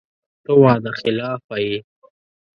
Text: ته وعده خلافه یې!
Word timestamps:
ته 0.43 0.51
وعده 0.61 0.91
خلافه 1.01 1.55
یې! 1.65 1.77